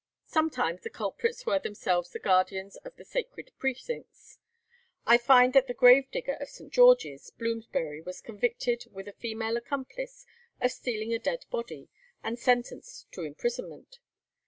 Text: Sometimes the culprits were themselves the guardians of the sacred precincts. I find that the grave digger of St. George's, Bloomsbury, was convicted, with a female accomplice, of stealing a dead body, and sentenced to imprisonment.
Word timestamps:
Sometimes 0.25 0.81
the 0.81 0.89
culprits 0.89 1.45
were 1.45 1.59
themselves 1.59 2.09
the 2.09 2.17
guardians 2.17 2.75
of 2.77 2.95
the 2.95 3.05
sacred 3.05 3.51
precincts. 3.59 4.39
I 5.05 5.19
find 5.19 5.53
that 5.53 5.67
the 5.67 5.75
grave 5.75 6.09
digger 6.09 6.33
of 6.39 6.49
St. 6.49 6.73
George's, 6.73 7.29
Bloomsbury, 7.29 8.01
was 8.01 8.19
convicted, 8.19 8.85
with 8.91 9.07
a 9.07 9.11
female 9.13 9.57
accomplice, 9.57 10.25
of 10.59 10.71
stealing 10.71 11.13
a 11.13 11.19
dead 11.19 11.45
body, 11.51 11.87
and 12.23 12.39
sentenced 12.39 13.11
to 13.11 13.21
imprisonment. 13.21 13.99